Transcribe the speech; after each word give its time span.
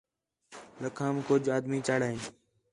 لَکھام 0.81 1.15
کُج 1.27 1.43
آدمی 1.55 1.79
چڑھ 1.87 2.03
آئن 2.07 2.17